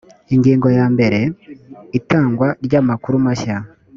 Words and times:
ingingo 0.35 0.67
ya 0.77 0.85
mbere 0.93 1.19
itangwa 1.99 2.47
ry 2.65 2.73
amakuru 2.81 3.15
mashya 3.25 3.55